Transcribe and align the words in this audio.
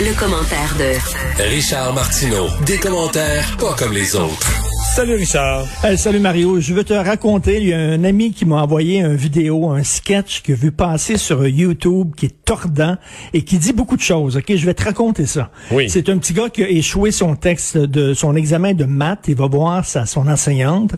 Le, 0.00 0.18
commentaire 0.18 0.74
de 0.78 1.42
Richard 1.50 1.92
Martineau. 1.92 2.46
Des 2.64 2.78
commentaires 2.78 3.44
pas 3.58 3.74
comme 3.74 3.92
les 3.92 4.16
autres. 4.16 4.50
Salut 4.94 5.14
Richard. 5.14 5.66
salut 5.96 6.20
Mario. 6.20 6.58
Je 6.58 6.72
veux 6.72 6.84
te 6.84 6.94
raconter, 6.94 7.58
il 7.60 7.68
y 7.68 7.74
a 7.74 7.78
un 7.78 8.02
ami 8.04 8.32
qui 8.32 8.46
m'a 8.46 8.62
envoyé 8.62 9.00
une 9.00 9.14
vidéo, 9.14 9.68
un 9.68 9.84
sketch 9.84 10.40
que 10.42 10.54
vu 10.54 10.72
passer 10.72 11.18
sur 11.18 11.46
YouTube 11.46 12.14
qui 12.16 12.26
est 12.26 12.44
tordant 12.44 12.96
et 13.34 13.42
qui 13.42 13.58
dit 13.58 13.74
beaucoup 13.74 13.96
de 13.96 14.00
choses. 14.00 14.38
Ok, 14.38 14.54
je 14.54 14.64
vais 14.64 14.74
te 14.74 14.84
raconter 14.84 15.26
ça. 15.26 15.50
Oui. 15.70 15.90
C'est 15.90 16.08
un 16.08 16.16
petit 16.16 16.32
gars 16.32 16.48
qui 16.48 16.64
a 16.64 16.68
échoué 16.70 17.10
son 17.10 17.36
texte 17.36 17.76
de 17.76 18.14
son 18.14 18.34
examen 18.36 18.72
de 18.72 18.84
maths. 18.84 19.26
Il 19.28 19.36
va 19.36 19.48
voir 19.48 19.84
sa, 19.84 20.06
son 20.06 20.28
enseignante 20.28 20.92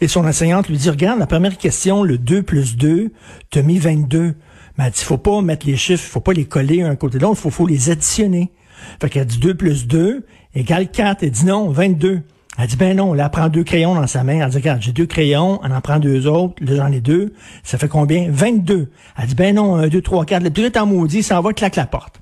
et 0.00 0.08
son 0.08 0.26
enseignante 0.26 0.68
lui 0.68 0.78
dit, 0.78 0.90
regarde, 0.90 1.20
la 1.20 1.26
première 1.26 1.56
question, 1.58 2.02
le 2.02 2.18
2 2.18 2.42
plus 2.42 2.76
2, 2.76 3.12
t'as 3.50 3.62
mis 3.62 3.78
22. 3.78 4.34
Mais 4.78 4.84
elle 4.86 4.92
dit, 4.92 5.02
faut 5.02 5.18
pas 5.18 5.42
mettre 5.42 5.66
les 5.66 5.76
chiffres, 5.76 6.08
faut 6.08 6.20
pas 6.20 6.32
les 6.32 6.44
coller 6.44 6.82
un 6.82 6.96
côté 6.96 7.18
de 7.18 7.24
l'autre, 7.24 7.40
faut, 7.40 7.50
faut 7.50 7.66
les 7.66 7.90
additionner. 7.90 8.52
Fait 9.00 9.10
qu'elle 9.10 9.26
dit 9.26 9.38
2 9.38 9.54
plus 9.54 9.86
2 9.86 10.24
égale 10.54 10.90
4. 10.90 11.22
Elle 11.22 11.30
dit 11.30 11.44
non, 11.44 11.70
22. 11.70 12.22
Elle 12.60 12.66
dit, 12.66 12.76
ben 12.76 12.96
non, 12.96 13.14
là, 13.14 13.26
elle 13.26 13.30
prend 13.30 13.48
deux 13.48 13.62
crayons 13.62 13.94
dans 13.94 14.08
sa 14.08 14.24
main. 14.24 14.40
Elle 14.40 14.50
dit, 14.50 14.56
regarde, 14.56 14.82
j'ai 14.82 14.90
deux 14.90 15.06
crayons, 15.06 15.60
elle 15.64 15.72
en 15.72 15.80
prend 15.80 16.00
deux 16.00 16.26
autres, 16.26 16.54
là, 16.60 16.74
j'en 16.74 16.90
ai 16.90 17.00
deux. 17.00 17.32
Ça 17.62 17.78
fait 17.78 17.86
combien? 17.86 18.28
22. 18.30 18.90
Elle 19.16 19.26
dit, 19.26 19.34
ben 19.36 19.54
non, 19.54 19.76
un, 19.76 19.86
deux, 19.86 20.02
trois, 20.02 20.24
quatre. 20.24 20.42
Le 20.42 20.50
petit 20.50 20.62
est 20.62 20.76
en 20.76 20.86
maudit, 20.86 21.22
ça 21.22 21.40
va, 21.40 21.52
claque 21.52 21.76
la 21.76 21.86
porte. 21.86 22.20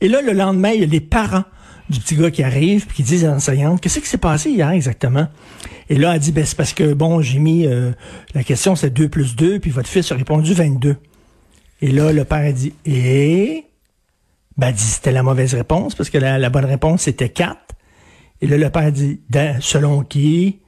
Et 0.00 0.08
là, 0.08 0.22
le 0.22 0.32
lendemain, 0.32 0.70
il 0.70 0.80
y 0.80 0.84
a 0.84 0.86
les 0.86 1.00
parents 1.00 1.44
du 1.90 2.00
petit 2.00 2.16
gars 2.16 2.30
qui 2.30 2.42
arrivent, 2.42 2.86
puis 2.86 2.96
qui 2.96 3.02
disent 3.02 3.26
à 3.26 3.32
l'enseignante, 3.32 3.82
qu'est-ce 3.82 4.00
qui 4.00 4.08
s'est 4.08 4.16
passé 4.16 4.50
hier 4.50 4.70
exactement? 4.70 5.26
Et 5.90 5.96
là, 5.96 6.14
elle 6.14 6.20
dit, 6.20 6.32
ben 6.32 6.46
c'est 6.46 6.56
parce 6.56 6.72
que, 6.72 6.94
bon, 6.94 7.20
j'ai 7.20 7.38
mis, 7.38 7.66
euh, 7.66 7.92
la 8.34 8.42
question 8.42 8.74
c'est 8.76 8.88
2 8.88 9.10
plus 9.10 9.36
2, 9.36 9.58
puis 9.58 9.70
votre 9.70 9.88
fils 9.88 10.10
a 10.12 10.14
répondu 10.14 10.54
22. 10.54 10.96
Et 11.84 11.88
là, 11.88 12.12
le 12.12 12.24
père 12.24 12.38
a 12.38 12.52
dit, 12.52 12.72
et? 12.86 13.66
Ben, 14.56 14.68
elle 14.68 14.74
dit, 14.74 14.82
c'était 14.82 15.12
la 15.12 15.22
mauvaise 15.22 15.52
réponse, 15.52 15.94
parce 15.94 16.08
que 16.08 16.16
la, 16.16 16.38
la 16.38 16.48
bonne 16.48 16.64
réponse, 16.64 17.02
c'était 17.02 17.28
4. 17.28 17.58
Et 18.40 18.46
là, 18.46 18.56
le 18.56 18.70
père 18.70 18.90
dit, 18.90 19.20
selon 19.60 20.02
qui? 20.02 20.60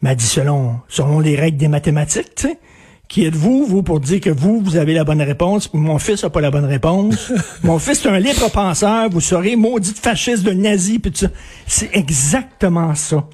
M'a 0.00 0.14
dit, 0.14 0.24
selon, 0.24 0.80
selon 0.88 1.20
les 1.20 1.36
règles 1.36 1.58
des 1.58 1.68
mathématiques, 1.68 2.34
tu 2.36 2.48
sais. 2.48 2.58
Qui 3.06 3.26
êtes-vous, 3.26 3.66
vous, 3.66 3.82
pour 3.82 4.00
dire 4.00 4.18
que 4.18 4.30
vous, 4.30 4.62
vous 4.62 4.76
avez 4.76 4.94
la 4.94 5.04
bonne 5.04 5.20
réponse, 5.20 5.70
mon 5.74 5.98
fils 5.98 6.22
n'a 6.22 6.30
pas 6.30 6.40
la 6.40 6.50
bonne 6.50 6.64
réponse? 6.64 7.30
mon 7.62 7.78
fils 7.78 8.06
est 8.06 8.08
un 8.08 8.18
libre 8.18 8.50
penseur, 8.50 9.10
vous 9.10 9.20
serez 9.20 9.56
maudit 9.56 9.92
fasciste 9.92 10.42
de 10.42 10.52
nazi, 10.52 10.98
puis 10.98 11.12
tout 11.12 11.18
ça. 11.18 11.28
C'est 11.66 11.94
exactement 11.94 12.94
ça. 12.94 13.28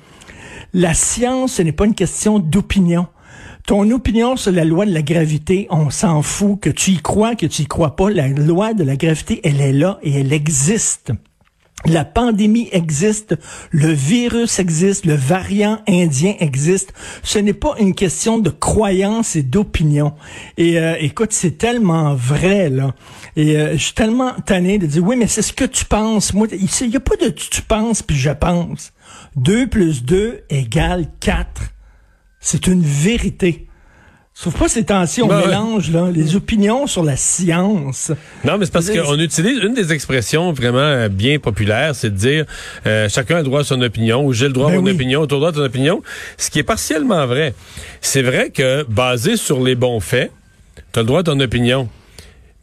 La 0.74 0.92
science, 0.92 1.52
ce 1.52 1.62
n'est 1.62 1.70
pas 1.70 1.84
une 1.84 1.94
question 1.94 2.40
d'opinion. 2.40 3.06
Ton 3.66 3.88
opinion 3.92 4.36
sur 4.36 4.50
la 4.50 4.64
loi 4.64 4.86
de 4.86 4.92
la 4.92 5.02
gravité, 5.02 5.68
on 5.70 5.88
s'en 5.90 6.22
fout. 6.22 6.58
Que 6.60 6.70
tu 6.70 6.90
y 6.92 6.96
crois, 6.98 7.36
que 7.36 7.46
tu 7.46 7.62
y 7.62 7.66
crois 7.66 7.94
pas, 7.94 8.10
la 8.10 8.26
loi 8.28 8.74
de 8.74 8.82
la 8.82 8.96
gravité, 8.96 9.40
elle 9.44 9.60
est 9.60 9.72
là 9.72 9.98
et 10.02 10.20
elle 10.20 10.32
existe. 10.32 11.12
La 11.84 12.04
pandémie 12.04 12.68
existe, 12.70 13.36
le 13.70 13.92
virus 13.92 14.60
existe, 14.60 15.04
le 15.04 15.14
variant 15.14 15.80
indien 15.88 16.34
existe. 16.38 16.92
Ce 17.24 17.40
n'est 17.40 17.54
pas 17.54 17.74
une 17.78 17.94
question 17.94 18.38
de 18.38 18.50
croyance 18.50 19.34
et 19.34 19.42
d'opinion. 19.42 20.14
Et 20.58 20.78
euh, 20.78 20.94
écoute, 21.00 21.32
c'est 21.32 21.58
tellement 21.58 22.14
vrai 22.14 22.68
là. 22.68 22.94
Et 23.34 23.56
euh, 23.56 23.72
je 23.72 23.82
suis 23.84 23.94
tellement 23.94 24.32
tanné 24.46 24.78
de 24.78 24.86
dire 24.86 25.04
oui, 25.04 25.16
mais 25.16 25.26
c'est 25.26 25.42
ce 25.42 25.52
que 25.52 25.64
tu 25.64 25.84
penses. 25.84 26.34
Moi, 26.34 26.46
il 26.52 26.88
n'y 26.88 26.96
a 26.96 27.00
pas 27.00 27.16
de 27.16 27.30
tu 27.30 27.62
penses 27.62 28.02
puis 28.02 28.16
je 28.16 28.30
pense. 28.30 28.92
2 29.36 29.66
plus 29.66 30.04
2 30.04 30.42
égale 30.50 31.06
4. 31.18 31.62
C'est 32.42 32.66
une 32.66 32.82
vérité. 32.82 33.66
Sauf 34.34 34.58
pas 34.58 34.68
ces 34.68 34.84
on 35.22 35.26
ben 35.26 35.46
mélange 35.46 35.90
là, 35.90 36.10
les 36.10 36.36
opinions 36.36 36.86
sur 36.86 37.04
la 37.04 37.16
science. 37.16 38.10
Non, 38.44 38.56
mais 38.56 38.64
c'est 38.64 38.72
parce 38.72 38.90
qu'on 38.90 39.18
utilise 39.18 39.58
une 39.62 39.74
des 39.74 39.92
expressions 39.92 40.52
vraiment 40.52 40.78
euh, 40.78 41.08
bien 41.08 41.38
populaires, 41.38 41.94
c'est 41.94 42.10
de 42.10 42.16
dire 42.16 42.46
euh, 42.86 43.10
chacun 43.10 43.36
a 43.36 43.38
le 43.38 43.44
droit 43.44 43.60
à 43.60 43.64
son 43.64 43.80
opinion 43.82 44.24
ou 44.24 44.32
j'ai 44.32 44.46
le 44.46 44.54
droit 44.54 44.68
à 44.68 44.72
ben 44.72 44.80
mon 44.80 44.90
opinion, 44.90 45.26
tu 45.26 45.34
as 45.34 45.36
le 45.36 45.40
droit 45.40 45.50
à 45.50 45.52
ton 45.52 45.64
opinion. 45.64 46.02
Ce 46.38 46.50
qui 46.50 46.58
est 46.58 46.64
partiellement 46.64 47.26
vrai. 47.26 47.54
C'est 48.00 48.22
vrai 48.22 48.50
que 48.50 48.84
basé 48.84 49.36
sur 49.36 49.62
les 49.62 49.74
bons 49.74 50.00
faits, 50.00 50.32
tu 50.92 50.98
as 50.98 51.02
le 51.02 51.06
droit 51.06 51.20
à 51.20 51.24
ton 51.24 51.38
opinion. 51.38 51.88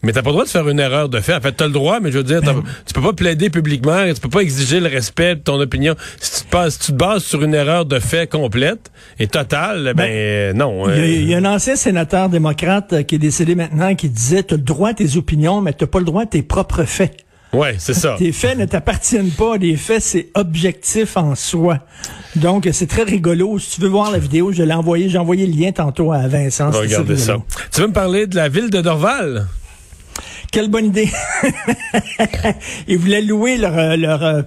Mais 0.02 0.14
t'as 0.14 0.22
pas 0.22 0.30
le 0.30 0.34
droit 0.34 0.46
de 0.46 0.50
faire 0.50 0.70
une 0.70 0.80
erreur 0.80 1.10
de 1.10 1.20
fait. 1.20 1.36
En 1.36 1.42
fait, 1.42 1.52
t'as 1.52 1.66
le 1.66 1.74
droit, 1.74 2.00
mais 2.00 2.12
je 2.12 2.20
veux 2.20 2.24
dire, 2.24 2.42
ben 2.42 2.64
tu 2.86 2.94
peux 2.94 3.02
pas 3.02 3.12
plaider 3.12 3.50
publiquement, 3.50 4.06
tu 4.14 4.22
peux 4.22 4.30
pas 4.30 4.42
exiger 4.42 4.80
le 4.80 4.88
respect 4.88 5.36
de 5.36 5.42
ton 5.42 5.60
opinion. 5.60 5.96
Si 6.22 6.46
tu 6.46 6.58
si 6.70 6.80
tu 6.80 6.92
te 6.94 6.98
bases 6.98 7.24
sur 7.24 7.44
une 7.44 7.54
erreur 7.54 7.86
de 7.86 8.00
fait 8.00 8.30
complète 8.30 8.92
et 9.20 9.28
totale, 9.28 9.94
ben, 9.96 10.08
ben 10.08 10.58
non. 10.58 10.90
Il 10.90 11.30
y, 11.30 11.34
a 11.34 11.38
euh. 11.38 11.42
un 11.42 11.46
ancien 11.46 11.76
sénateur 11.76 12.30
démocrate 12.30 12.94
euh, 12.94 13.04
qui 13.04 13.16
est 13.16 13.20
décédé 13.20 13.56
maintenant 13.56 13.94
qui 13.96 14.10
disait, 14.10 14.44
t'as 14.44 14.56
le 14.56 14.62
droit 14.62 14.90
à 14.90 14.94
tes 14.94 15.18
opinions, 15.18 15.62
mais 15.62 15.74
t'as 15.74 15.88
pas 15.88 16.00
le 16.00 16.06
droit 16.06 16.24
à 16.24 16.26
tes 16.26 16.44
propres 16.44 16.86
faits. 16.86 17.26
Ouais, 17.52 17.76
c'est 17.80 17.96
ça. 17.96 18.16
Tes 18.18 18.32
faits 18.32 18.58
ne 18.58 18.66
t'appartiennent 18.66 19.32
pas. 19.32 19.58
Les 19.58 19.76
faits, 19.76 20.02
c'est 20.02 20.28
objectif 20.36 21.18
en 21.18 21.34
soi. 21.34 21.80
Donc, 22.36 22.70
c'est 22.72 22.86
très 22.86 23.04
rigolo. 23.04 23.58
Si 23.58 23.76
tu 23.76 23.82
veux 23.82 23.88
voir 23.88 24.12
la 24.12 24.20
vidéo, 24.20 24.52
je 24.52 24.62
l'ai 24.62 24.74
envoyé. 24.74 25.10
J'ai 25.10 25.18
envoyé 25.18 25.48
le 25.48 25.54
lien 25.60 25.72
tantôt 25.72 26.12
à 26.12 26.28
Vincent. 26.28 26.70
Regardez 26.70 27.18
ça. 27.18 27.38
Tu 27.74 27.82
veux 27.82 27.88
me 27.88 27.94
parler 27.94 28.28
de 28.28 28.36
la 28.36 28.50
ville 28.50 28.70
de 28.70 28.82
Dorval? 28.82 29.48
Quelle 30.52 30.70
bonne 30.70 30.88
idée. 30.88 31.10
Ils 32.88 32.98
voulaient 32.98 33.22
louer 33.22 33.58
leur, 33.58 33.78
euh, 33.78 33.96
leur 33.96 34.24
euh, 34.24 34.42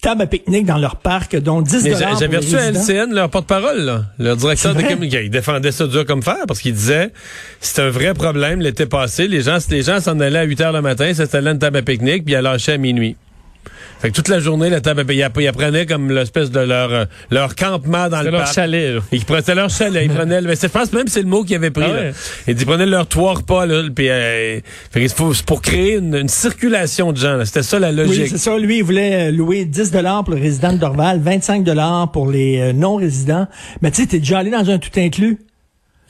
table 0.00 0.22
à 0.22 0.26
pique-nique 0.26 0.66
dans 0.66 0.78
leur 0.78 0.96
parc, 0.96 1.36
dont 1.36 1.60
10 1.60 1.88
J'avais 2.18 2.36
reçu 2.36 2.56
à 2.56 2.70
LCN 2.70 3.12
leur 3.12 3.28
porte-parole, 3.28 4.04
leur 4.18 4.36
directeur 4.36 4.74
de 4.74 4.82
communication. 4.82 5.24
Il 5.24 5.30
défendait 5.30 5.72
ça 5.72 5.86
dur 5.86 6.06
comme 6.06 6.22
fer 6.22 6.36
parce 6.46 6.60
qu'il 6.60 6.74
disait 6.74 7.10
c'est 7.60 7.82
un 7.82 7.90
vrai 7.90 8.14
problème 8.14 8.60
l'été 8.60 8.86
passé. 8.86 9.26
Les 9.26 9.42
gens, 9.42 9.58
les 9.70 9.82
gens 9.82 10.00
s'en 10.00 10.20
allaient 10.20 10.38
à 10.38 10.44
8 10.44 10.60
heures 10.60 10.72
le 10.72 10.82
matin, 10.82 11.12
s'installaient 11.12 11.50
une 11.50 11.58
table 11.58 11.78
à 11.78 11.82
pique-nique, 11.82 12.24
puis 12.24 12.34
ils 12.34 12.40
lâchaient 12.40 12.72
à 12.72 12.78
minuit. 12.78 13.16
Fait 14.00 14.10
que 14.10 14.14
toute 14.14 14.28
la 14.28 14.38
journée, 14.38 14.70
la 14.70 14.80
table, 14.80 15.04
ils, 15.10 15.22
apprenaient 15.22 15.86
comme 15.86 16.10
l'espèce 16.10 16.50
de 16.50 16.60
leur 16.60 16.92
euh, 16.92 17.04
leur 17.30 17.56
campement 17.56 18.08
dans 18.08 18.22
le 18.22 18.30
leur 18.30 18.46
chalet. 18.46 18.94
Là. 18.94 19.00
Ils 19.10 19.24
prenaient 19.24 19.54
leur 19.54 19.70
chalet. 19.70 20.04
Ils 20.04 20.12
prenaient, 20.12 20.40
mais 20.40 20.54
je 20.54 20.66
pense 20.68 20.92
même 20.92 21.08
c'est 21.08 21.22
le 21.22 21.28
mot 21.28 21.42
qu'ils 21.42 21.56
avaient 21.56 21.70
pris. 21.70 21.84
Ah 21.84 22.12
Ils 22.46 22.66
prenaient 22.66 22.86
leur 22.86 23.08
trois 23.08 23.34
repas 23.34 23.66
là, 23.66 23.82
puis 23.94 24.08
euh, 24.08 24.60
pour 25.46 25.62
créer 25.62 25.96
une, 25.96 26.28
circulation 26.28 27.12
de 27.12 27.16
gens. 27.16 27.44
C'était 27.44 27.62
ça 27.62 27.78
la 27.78 27.90
logique. 27.90 28.24
Oui, 28.24 28.28
c'est 28.30 28.38
ça. 28.38 28.56
Lui, 28.58 28.78
il 28.78 28.84
voulait 28.84 29.28
euh, 29.28 29.32
louer 29.32 29.64
10 29.64 29.90
dollars 29.90 30.24
pour 30.24 30.34
les 30.34 30.40
résidents 30.42 30.72
de 30.72 30.78
Dorval, 30.78 31.20
25 31.20 31.64
dollars 31.64 32.12
pour 32.12 32.30
les 32.30 32.72
non-résidents. 32.72 33.46
Mais 33.82 33.90
tu 33.90 34.02
sais, 34.02 34.08
t'es 34.08 34.18
déjà 34.18 34.38
allé 34.38 34.50
dans 34.50 34.68
un 34.70 34.78
tout 34.78 34.90
inclus? 34.96 35.38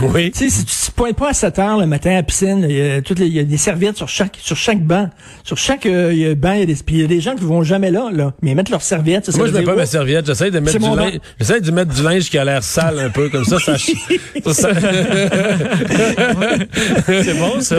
Oui. 0.03 0.31
Tu 0.31 0.49
sais, 0.49 0.51
si 0.51 0.65
tu 0.65 0.75
te 0.75 0.91
pointes 0.93 1.17
pas 1.17 1.31
à 1.31 1.35
7 1.35 1.59
heures 1.59 1.79
le 1.79 1.87
matin 1.87 2.11
à 2.11 2.15
la 2.15 2.23
piscine, 2.23 2.65
il 2.69 2.77
y 2.77 2.81
a, 2.81 3.03
toutes 3.03 3.19
il 3.19 3.33
y 3.33 3.41
a 3.41 3.45
des 3.45 3.57
serviettes 3.57 3.97
sur 3.97 4.09
chaque 4.09 4.39
sur 4.41 4.57
chaque 4.57 4.81
banc. 4.81 5.11
Sur 5.43 5.59
chaque 5.59 5.87
euh, 5.87 6.35
banc, 6.37 6.53
il 6.53 6.61
y 6.61 6.63
a 6.63 6.67
des 6.67 6.77
il 6.89 7.01
y 7.01 7.05
a 7.05 7.07
des 7.07 7.21
gens 7.21 7.35
qui 7.35 7.45
vont 7.45 7.63
jamais 7.63 7.91
là, 7.91 8.09
là. 8.13 8.33
Mais 8.43 8.53
ils 8.53 8.55
mettent 8.55 8.71
leurs 8.71 8.83
serviettes. 8.83 9.31
Ça, 9.31 9.37
Moi, 9.37 9.49
je 9.49 9.53
mets 9.53 9.63
pas 9.63 9.75
ma 9.75 9.87
serviette. 9.87 10.27
J'essaie 10.27 10.53
de 10.53 10.61
mettre 10.61 10.79
du 10.79 10.97
linge. 10.97 11.19
J'essaie 11.41 11.61
de 11.61 11.71
mettre 11.71 11.93
du 11.95 12.03
linge 12.03 12.31
qui 12.31 12.39
a 12.39 12.45
l'air 12.45 12.63
sale 12.63 13.01
un 13.01 13.11
peu, 13.11 13.29
comme 13.29 13.45
ça, 13.45 13.59
ça. 13.59 13.77
c'est 17.07 17.39
bon, 17.39 17.61
ça. 17.61 17.77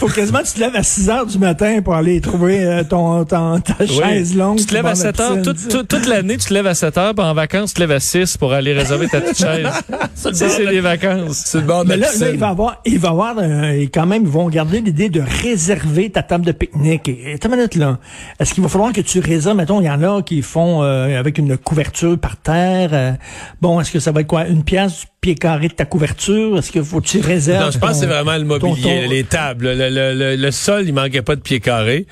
Faut 0.00 0.08
quasiment 0.08 0.40
que 0.40 0.46
tu 0.46 0.52
te 0.54 0.60
lèves 0.60 0.76
à 0.76 0.82
6 0.82 1.08
heures 1.10 1.26
du 1.26 1.38
matin 1.38 1.80
pour 1.82 1.94
aller 1.94 2.20
trouver 2.20 2.64
euh, 2.64 2.84
ton, 2.84 3.24
ton, 3.24 3.60
ta 3.60 3.86
chaise 3.86 4.36
longue. 4.36 4.58
Tu 4.58 4.66
te 4.66 4.74
lèves 4.74 4.86
à 4.86 4.94
7 4.94 5.20
heures. 5.20 5.42
Toute, 5.42 5.88
toute, 5.88 6.06
l'année, 6.06 6.36
tu 6.36 6.46
te 6.46 6.54
lèves 6.54 6.66
à 6.66 6.74
7 6.74 6.98
heures, 6.98 7.14
puis 7.14 7.24
en 7.24 7.32
vacances, 7.34 7.70
tu 7.70 7.76
te 7.76 7.80
lèves 7.80 7.92
à 7.92 8.00
6 8.00 8.36
pour 8.36 8.52
aller 8.52 8.74
réserver 8.74 9.08
ta 9.08 9.20
petite 9.20 9.38
chaise. 9.38 9.68
ça, 10.14 10.30
c'est 10.32 10.66
les 10.66 10.80
vacances. 10.80 11.45
C'est 11.46 11.60
le 11.60 11.64
bord 11.64 11.84
de 11.84 11.90
Mais 11.90 11.96
là, 11.96 12.08
là, 12.18 12.30
il 12.30 12.38
va 12.38 12.48
avoir, 12.48 12.80
il 12.84 12.98
va 12.98 13.10
avoir, 13.10 13.36
euh, 13.38 13.86
quand 13.94 14.04
même, 14.04 14.22
ils 14.22 14.28
vont 14.28 14.48
garder 14.48 14.80
l'idée 14.80 15.08
de 15.10 15.22
réserver 15.42 16.10
ta 16.10 16.24
table 16.24 16.44
de 16.44 16.50
pique-nique. 16.50 17.08
Et, 17.08 17.36
et 17.40 17.48
minute 17.48 17.76
là. 17.76 18.00
Est-ce 18.40 18.52
qu'il 18.52 18.64
va 18.64 18.68
falloir 18.68 18.92
que 18.92 19.00
tu 19.00 19.20
réserves, 19.20 19.56
mettons, 19.56 19.80
il 19.80 19.84
y 19.84 19.90
en 19.90 20.02
a 20.02 20.22
qui 20.22 20.42
font 20.42 20.82
euh, 20.82 21.16
avec 21.16 21.38
une 21.38 21.56
couverture 21.56 22.18
par 22.18 22.36
terre. 22.36 22.90
Euh, 22.92 23.12
bon, 23.60 23.80
est-ce 23.80 23.92
que 23.92 24.00
ça 24.00 24.10
va 24.10 24.22
être 24.22 24.26
quoi? 24.26 24.48
Une 24.48 24.64
pièce 24.64 25.02
du 25.02 25.06
pied 25.20 25.34
carré 25.36 25.68
de 25.68 25.74
ta 25.74 25.84
couverture? 25.84 26.58
Est-ce 26.58 26.72
que 26.72 26.82
faut 26.82 27.00
que 27.00 27.06
tu 27.06 27.20
réserves? 27.20 27.66
Non, 27.66 27.70
je 27.70 27.78
pense 27.78 27.90
que 27.90 27.96
c'est 27.98 28.06
vraiment 28.06 28.36
le 28.36 28.44
mobilier, 28.44 29.06
les 29.06 29.22
tables. 29.22 29.72
Le, 29.72 29.88
le, 29.88 30.34
le, 30.34 30.50
sol, 30.50 30.82
il 30.84 30.94
manquait 30.94 31.22
pas 31.22 31.36
de 31.36 31.42
pied 31.42 31.60
carré, 31.60 32.08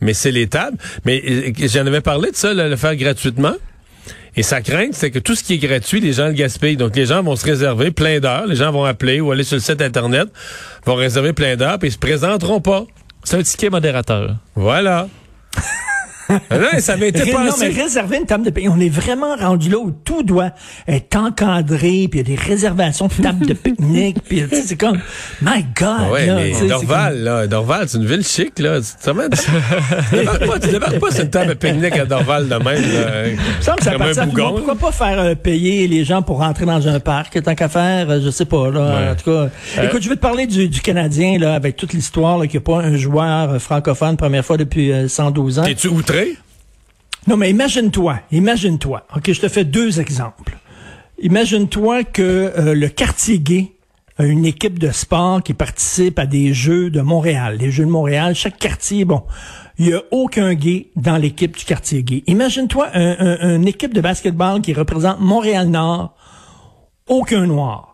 mais 0.00 0.14
c'est 0.14 0.32
les 0.32 0.46
tables. 0.46 0.78
Mais 1.04 1.52
j'en 1.58 1.86
avais 1.86 2.00
parlé 2.00 2.30
de 2.30 2.36
ça, 2.36 2.54
le 2.54 2.76
faire 2.76 2.96
gratuitement. 2.96 3.52
Et 4.38 4.44
sa 4.44 4.60
crainte, 4.60 4.94
c'est 4.94 5.10
que 5.10 5.18
tout 5.18 5.34
ce 5.34 5.42
qui 5.42 5.54
est 5.54 5.58
gratuit, 5.58 6.00
les 6.00 6.12
gens 6.12 6.28
le 6.28 6.32
gaspillent. 6.32 6.76
Donc, 6.76 6.94
les 6.94 7.06
gens 7.06 7.24
vont 7.24 7.34
se 7.34 7.44
réserver 7.44 7.90
plein 7.90 8.20
d'heures. 8.20 8.46
Les 8.46 8.54
gens 8.54 8.70
vont 8.70 8.84
appeler 8.84 9.20
ou 9.20 9.32
aller 9.32 9.42
sur 9.42 9.56
le 9.56 9.60
site 9.60 9.82
Internet, 9.82 10.28
vont 10.86 10.94
réserver 10.94 11.32
plein 11.32 11.56
d'heures, 11.56 11.80
puis 11.80 11.88
ils 11.88 11.92
se 11.92 11.98
présenteront 11.98 12.60
pas. 12.60 12.86
C'est 13.24 13.36
un 13.36 13.42
ticket 13.42 13.68
modérateur. 13.68 14.36
Voilà. 14.54 15.08
Ah 16.28 16.58
non, 16.58 16.66
ça 16.80 16.92
avait 16.92 17.08
été 17.08 17.22
Ré- 17.22 17.32
Non, 17.32 17.52
mais 17.60 17.68
réserver 17.68 18.18
une 18.18 18.26
table 18.26 18.44
de 18.44 18.50
pique-nique. 18.50 18.72
On 18.76 18.80
est 18.80 18.88
vraiment 18.88 19.34
rendu 19.36 19.70
là 19.70 19.78
où 19.78 19.90
tout 19.90 20.22
doit 20.22 20.50
être 20.86 21.16
encadré, 21.16 22.06
puis 22.10 22.10
il 22.12 22.16
y 22.16 22.20
a 22.20 22.22
des 22.22 22.34
réservations 22.42 23.06
de 23.08 23.22
table 23.22 23.46
de 23.46 23.54
pique-nique, 23.54 24.18
puis 24.28 24.42
tu 24.42 24.48
sais, 24.56 24.62
c'est 24.62 24.76
comme, 24.76 24.98
my 25.42 25.64
God! 25.78 25.88
Ah 26.00 26.10
Ouais, 26.10 26.26
là, 26.26 26.36
mais 26.36 26.68
Dorval, 26.68 27.18
là, 27.22 27.46
Dorval, 27.46 27.88
c'est 27.88 27.98
une 27.98 28.06
ville 28.06 28.24
chic, 28.24 28.58
là. 28.58 28.78
Tu 28.80 29.10
débarques 30.16 30.46
pas, 30.46 30.58
tu 30.58 30.68
débarques 30.68 30.98
pas 30.98 31.10
sur 31.10 31.24
une 31.24 31.30
table 31.30 31.48
de 31.50 31.54
pique-nique 31.54 31.96
à 31.96 32.04
Dorval 32.06 32.48
de 32.48 32.54
même, 32.54 32.64
là. 32.64 33.26
Il 33.28 33.32
me 33.36 33.62
semble 33.62 33.82
ça 34.14 34.26
bougon. 34.26 34.52
Pourquoi 34.56 34.74
pas 34.76 34.92
faire 34.92 35.18
euh, 35.18 35.34
payer 35.34 35.86
les 35.88 36.04
gens 36.04 36.22
pour 36.22 36.38
rentrer 36.38 36.66
dans 36.66 36.86
un 36.88 37.00
parc, 37.00 37.42
tant 37.42 37.54
qu'à 37.54 37.68
faire, 37.68 38.10
euh, 38.10 38.20
je 38.24 38.30
sais 38.30 38.44
pas, 38.44 38.70
là, 38.70 38.80
Ouais. 38.80 38.86
Euh. 38.94 39.12
en 39.12 39.14
tout 39.16 39.30
cas. 39.30 39.82
Écoute, 39.84 40.02
je 40.02 40.08
vais 40.08 40.16
te 40.16 40.20
parler 40.20 40.46
du, 40.46 40.68
du 40.68 40.80
Canadien, 40.80 41.38
là, 41.38 41.54
avec 41.54 41.76
toute 41.76 41.92
l'histoire, 41.92 42.38
là, 42.38 42.46
qu'il 42.46 42.58
n'y 42.60 42.64
a 42.64 42.66
pas 42.66 42.82
un 42.82 42.96
joueur 42.96 43.50
euh, 43.54 43.58
francophone, 43.58 44.16
première 44.16 44.44
fois 44.44 44.56
depuis 44.56 44.92
euh, 44.92 45.08
112 45.08 45.58
ans. 45.60 45.62
T'es-tu 45.64 45.88
outré? 45.88 46.17
Non, 47.26 47.36
mais 47.36 47.50
imagine-toi, 47.50 48.20
imagine-toi. 48.32 49.06
OK, 49.16 49.32
je 49.32 49.40
te 49.40 49.48
fais 49.48 49.64
deux 49.64 50.00
exemples. 50.00 50.56
Imagine-toi 51.20 52.04
que 52.04 52.22
euh, 52.22 52.74
le 52.74 52.88
quartier 52.88 53.38
gay 53.38 53.72
a 54.18 54.24
une 54.24 54.44
équipe 54.46 54.78
de 54.78 54.90
sport 54.90 55.42
qui 55.42 55.54
participe 55.54 56.18
à 56.18 56.26
des 56.26 56.52
Jeux 56.54 56.90
de 56.90 57.00
Montréal. 57.00 57.56
Les 57.60 57.70
Jeux 57.70 57.84
de 57.84 57.90
Montréal, 57.90 58.34
chaque 58.34 58.58
quartier, 58.58 59.04
bon, 59.04 59.22
il 59.78 59.88
y 59.88 59.94
a 59.94 60.02
aucun 60.10 60.54
gay 60.54 60.88
dans 60.96 61.16
l'équipe 61.16 61.56
du 61.56 61.64
quartier 61.64 62.02
gay. 62.02 62.24
Imagine-toi 62.26 62.88
un- 62.94 63.16
un- 63.40 63.56
une 63.56 63.68
équipe 63.68 63.94
de 63.94 64.00
basketball 64.00 64.60
qui 64.60 64.72
représente 64.72 65.20
Montréal-Nord, 65.20 66.14
aucun 67.08 67.46
noir. 67.46 67.87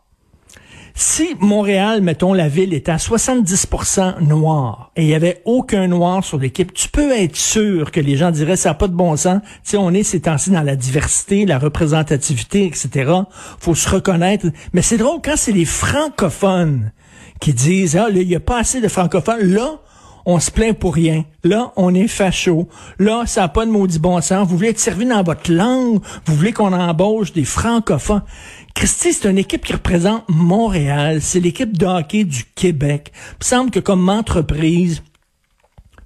Si 0.97 1.35
Montréal, 1.41 2.03
mettons, 2.03 2.33
la 2.33 2.47
ville 2.47 2.73
était 2.73 2.93
à 2.93 2.99
70% 2.99 4.21
noir 4.21 4.93
et 4.95 5.03
il 5.03 5.09
y 5.09 5.15
avait 5.15 5.43
aucun 5.45 5.89
noir 5.89 6.23
sur 6.23 6.39
l'équipe, 6.39 6.73
tu 6.73 6.89
peux 6.89 7.11
être 7.11 7.35
sûr 7.35 7.91
que 7.91 7.99
les 7.99 8.17
gens 8.17 8.31
diraient 8.31 8.55
ça 8.55 8.69
n'a 8.69 8.75
pas 8.75 8.87
de 8.87 8.95
bon 8.95 9.17
sens. 9.17 9.41
Tu 9.69 9.77
on 9.77 9.91
est 9.91 10.05
ces 10.05 10.21
temps-ci 10.21 10.51
dans 10.51 10.63
la 10.63 10.77
diversité, 10.77 11.47
la 11.47 11.59
représentativité, 11.59 12.67
etc. 12.67 13.13
Faut 13.59 13.75
se 13.75 13.89
reconnaître. 13.89 14.47
Mais 14.73 14.83
c'est 14.83 14.97
drôle 14.97 15.19
quand 15.23 15.37
c'est 15.37 15.51
les 15.51 15.65
francophones 15.65 16.93
qui 17.41 17.53
disent 17.53 17.97
ah 17.97 18.09
là 18.09 18.21
il 18.21 18.29
y 18.29 18.37
a 18.37 18.41
pas 18.41 18.61
assez 18.61 18.81
de 18.81 18.87
francophones 18.87 19.53
là. 19.53 19.81
On 20.27 20.41
se 20.41 20.51
plaint 20.51 20.77
pour 20.77 20.95
rien. 20.95 21.25
Là, 21.43 21.73
on 21.77 21.95
est 21.95 22.09
facho. 22.09 22.69
Là, 22.99 23.25
ça 23.27 23.43
n'a 23.43 23.49
pas 23.49 23.67
de 23.67 23.71
maudit 23.71 23.99
bon 23.99 24.21
sens. 24.21 24.49
Vous 24.49 24.57
voulez 24.57 24.71
être 24.71 24.79
servi 24.79 25.05
dans 25.05 25.23
votre 25.23 25.53
langue. 25.53 26.01
Vous 26.25 26.35
voulez 26.35 26.53
qu'on 26.53 26.73
embauche 26.73 27.33
des 27.33 27.45
francophones. 27.45 28.23
Christy, 28.75 29.13
c'est 29.13 29.29
une 29.29 29.39
équipe 29.39 29.65
qui 29.65 29.73
représente 29.73 30.25
Montréal. 30.29 31.21
C'est 31.21 31.41
l'équipe 31.41 31.77
de 31.77 32.25
du 32.25 32.45
Québec. 32.55 33.13
Il 33.15 33.37
me 33.41 33.45
semble 33.45 33.71
que 33.71 33.81
comme 33.81 34.09
entreprise, 34.09 35.03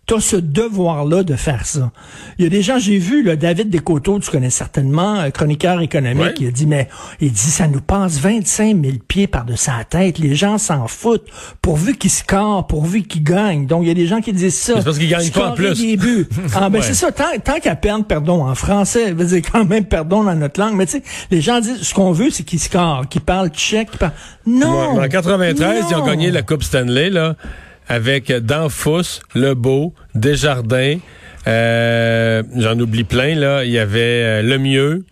T'as 0.09 0.21
ce 0.21 0.37
devoir-là 0.37 1.23
de 1.23 1.37
faire 1.37 1.67
ça. 1.67 1.91
Il 2.39 2.45
y 2.45 2.47
a 2.47 2.51
des 2.51 2.63
gens, 2.63 2.79
j'ai 2.79 2.97
vu, 2.97 3.23
là, 3.23 3.37
David 3.37 3.69
Descoteaux, 3.69 4.19
tu 4.21 4.31
connais 4.31 4.49
certainement, 4.49 5.17
euh, 5.21 5.29
chroniqueur 5.29 5.83
économique, 5.83 6.23
Ouais. 6.25 6.35
il 6.41 6.47
a 6.49 6.51
dit, 6.51 6.67
mais, 6.67 6.89
il 7.21 7.31
dit, 7.31 7.39
ça 7.39 7.69
nous 7.69 7.83
passe 7.83 8.19
25 8.19 8.83
000 8.83 8.97
pieds 9.07 9.27
par-dessus 9.27 9.69
la 9.77 9.85
tête. 9.85 10.19
Les 10.19 10.35
gens 10.35 10.57
s'en 10.57 10.87
foutent. 10.89 11.27
Pourvu 11.61 11.95
qu'ils 11.97 12.11
scorent, 12.11 12.67
pourvu 12.67 13.03
qu'ils 13.03 13.23
gagnent. 13.23 13.67
Donc, 13.67 13.83
il 13.83 13.89
y 13.89 13.91
a 13.91 13.95
des 13.95 14.07
gens 14.07 14.23
qui 14.23 14.33
disent 14.33 14.55
ça. 14.59 14.77
C'est 14.79 14.85
parce 14.85 14.97
qu'ils 14.99 15.11
gagnent 15.11 15.31
pas 15.31 15.51
en 15.51 15.53
plus. 15.55 15.79
des 15.79 15.99
buts. 15.99 16.27
Ah, 16.55 16.71
ben, 16.71 16.79
Ouais. 16.79 16.85
c'est 16.85 16.95
ça. 16.95 17.13
Tant, 17.13 17.25
tant 17.45 17.61
qu'à 17.61 17.77
perdre, 17.77 18.07
pardon, 18.07 18.47
en 18.47 18.55
français, 18.55 19.13
veut 19.13 19.27
dire 19.27 19.43
quand 19.53 19.67
même 19.67 19.85
pardon 19.85 20.25
dans 20.25 20.35
notre 20.35 20.59
langue. 20.59 20.75
Mais 20.75 20.87
tu 20.87 20.93
sais, 20.93 21.03
les 21.31 21.43
gens 21.43 21.61
disent, 21.61 21.83
ce 21.83 21.93
qu'on 21.93 22.13
veut, 22.13 22.31
c'est 22.31 22.45
qu'ils 22.45 22.61
scorent, 22.61 23.07
qu'ils 23.11 23.21
parlent 23.21 23.51
tchèque, 23.51 23.91
qu'ils 23.91 23.99
parlent... 23.99 24.13
Non! 24.47 24.95
Ouais, 24.97 25.05
en 25.05 25.09
93, 25.11 25.85
ils 25.91 25.95
ont 25.97 26.07
gagné 26.07 26.31
la 26.31 26.41
Coupe 26.41 26.63
Stanley, 26.63 27.11
là, 27.11 27.37
avec 27.89 28.31
Danfous, 28.33 29.21
Lebeau, 29.35 29.95
Desjardins, 30.15 30.99
euh, 31.47 32.43
j'en 32.57 32.79
oublie 32.79 33.05
plein, 33.05 33.35
là. 33.35 33.65
Il 33.65 33.71
y 33.71 33.79
avait 33.79 34.01
euh, 34.01 34.43
Lemieux, 34.43 35.05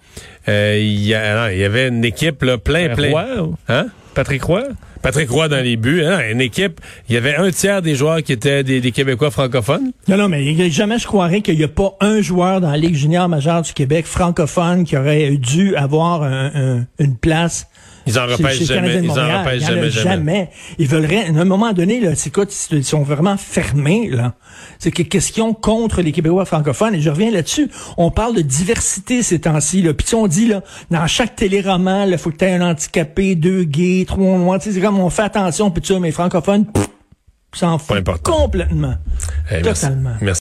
euh, 0.49 0.79
il 0.81 1.03
y, 1.05 1.15
a- 1.15 1.35
non, 1.47 1.53
il 1.53 1.59
y 1.59 1.65
avait 1.65 1.89
une 1.89 2.05
équipe, 2.05 2.43
là, 2.43 2.59
plein, 2.59 2.95
plein. 2.95 3.11
Roy, 3.11 3.25
Hein? 3.69 3.87
Patrick 4.15 4.43
Roy? 4.45 4.63
Patrick 5.03 5.31
Roy 5.31 5.49
dans 5.49 5.63
les 5.63 5.77
buts, 5.77 6.03
hein, 6.05 6.21
une 6.33 6.41
équipe. 6.41 6.81
Il 7.09 7.15
y 7.15 7.19
avait 7.19 7.37
un 7.37 7.51
tiers 7.51 7.81
des 7.81 7.95
joueurs 7.95 8.23
qui 8.23 8.33
étaient 8.33 8.65
des, 8.65 8.81
des 8.81 8.91
Québécois 8.91 9.31
francophones. 9.31 9.93
Non, 10.09 10.17
non, 10.17 10.29
mais 10.29 10.71
jamais 10.71 10.99
je 10.99 11.07
croirais 11.07 11.43
qu'il 11.43 11.57
n'y 11.57 11.63
a 11.65 11.69
pas 11.69 11.95
un 12.01 12.21
joueur 12.23 12.61
dans 12.61 12.71
la 12.71 12.77
Ligue 12.77 12.97
junior 12.97 13.29
majeure 13.29 13.63
du 13.63 13.73
Québec 13.73 14.05
francophone 14.07 14.85
qui 14.85 14.97
aurait 14.97 15.31
dû 15.37 15.77
avoir 15.77 16.23
un- 16.25 16.51
un- 16.55 16.87
une 16.99 17.17
place. 17.17 17.69
Ils 18.07 18.19
en 18.19 18.27
repêchent 18.27 18.63
jamais. 18.63 19.01
Ils 19.03 19.11
en 19.11 19.41
repêchent 19.41 19.63
Il 19.63 19.67
jamais, 19.67 19.91
jamais. 19.91 20.51
Ils 20.79 20.87
veulent 20.87 21.07
rien. 21.07 21.35
À 21.35 21.41
un 21.41 21.45
moment 21.45 21.73
donné, 21.73 22.01
là, 22.01 22.15
c'est 22.15 22.31
quoi, 22.33 22.45
ils 22.71 22.85
sont 22.85 23.03
vraiment 23.03 23.37
fermés, 23.37 24.09
là. 24.11 24.35
C'est 24.79 24.91
que 24.91 25.03
question 25.03 25.55
contre 25.55 26.03
les 26.03 26.13
Québécois 26.13 26.45
francophones. 26.45 26.95
Et 26.95 27.01
je 27.01 27.11
reviens 27.11 27.31
là-dessus. 27.31 27.71
On 27.97 28.11
parle 28.11 28.37
de 28.37 28.43
diversité 28.43 29.23
ces 29.23 29.41
temps-ci, 29.41 29.83
là. 29.83 29.95
Puis 29.95 30.15
on 30.15 30.27
dit, 30.27 30.47
là, 30.47 30.63
dans 30.91 31.07
chaque 31.07 31.37
téléroman, 31.37 32.09
il 32.09 32.19
faut 32.19 32.31
que 32.31 32.37
tu 32.37 32.45
aies 32.45 32.55
un 32.55 32.71
handicapé, 32.71 33.35
deux 33.35 33.65
gays, 33.65 34.05
trois 34.07 34.39
noirs. 34.39 34.59
Tu 34.61 34.69
sais, 34.69 34.77
c'est 34.77 34.81
comme 34.81 35.01
on 35.01 35.11
fait 35.11 35.23
attention, 35.23 35.71
puis 35.71 35.83
tu 35.83 35.99
mais 35.99 36.11
francophones, 36.13 36.67
pff, 36.67 36.89
s'en 37.57 37.79
fout 37.79 37.97
complètement. 38.23 38.95
Eh, 39.51 39.63
merci. 39.63 39.83
Totalement. 39.83 40.11
Merci. 40.21 40.35